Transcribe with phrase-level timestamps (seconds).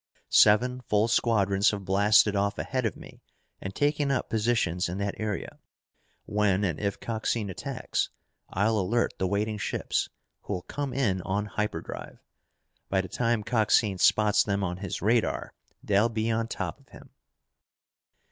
[0.29, 3.21] Seven full squadrons have blasted off ahead of me
[3.61, 5.59] and taken up positions in that area.
[6.25, 8.09] When and if Coxine attacks,
[8.49, 10.09] I'll alert the waiting ships,
[10.41, 12.17] who'll come in on hyperdrive.
[12.89, 15.53] By the time Coxine spots them on his radar,
[15.83, 17.11] they'll be on top of him."